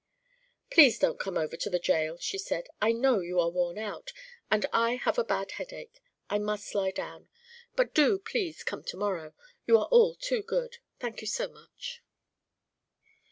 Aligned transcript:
"Please 0.71 0.97
don't 0.97 1.19
come 1.19 1.37
over 1.37 1.55
to 1.55 1.69
the 1.69 1.77
jail," 1.77 2.17
she 2.17 2.39
said. 2.39 2.69
"I 2.81 2.91
know 2.91 3.19
you 3.19 3.39
are 3.39 3.51
worn 3.51 3.77
out, 3.77 4.13
and 4.49 4.65
I 4.73 4.95
have 4.95 5.19
a 5.19 5.23
bad 5.23 5.51
headache. 5.51 6.01
I 6.27 6.39
must 6.39 6.73
lie 6.73 6.89
down. 6.89 7.29
But 7.75 7.93
do 7.93 8.17
please 8.17 8.63
come 8.63 8.83
to 8.85 8.97
morrow. 8.97 9.35
You 9.67 9.77
are 9.77 9.85
all 9.91 10.15
too 10.15 10.41
good. 10.41 10.77
Thank 10.99 11.21
you 11.21 11.27
so 11.27 11.49
much." 11.49 12.01